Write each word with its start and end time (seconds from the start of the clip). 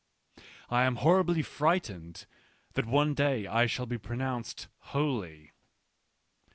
I 0.71 0.85
am 0.85 0.95
horribly 0.95 1.43
frightened 1.43 2.25
that 2.73 2.87
one 2.87 3.13
day 3.13 3.45
I 3.45 3.67
shall 3.67 3.85
be 3.85 3.99
pronounced" 3.99 4.67
holy." 4.95 5.51